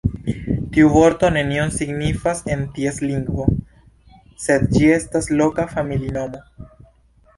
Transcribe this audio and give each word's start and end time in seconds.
Tiu 0.75 0.87
vorto 0.93 1.29
nenion 1.35 1.73
signifas 1.75 2.41
en 2.55 2.63
ties 2.77 2.97
lingvo, 3.05 3.45
sed 4.47 4.67
ĝi 4.79 4.91
estas 4.97 5.33
loka 5.43 5.67
familinomo. 5.75 6.43